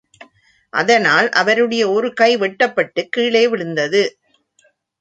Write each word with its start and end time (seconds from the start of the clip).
அத்னால், 0.73 1.29
அவருடைய 1.31 1.89
ஒரு 1.89 2.13
கை 2.13 2.37
வெட்டப்பட்டுக் 2.37 3.11
கீழே 3.11 3.47
விழுந்தது. 3.47 4.03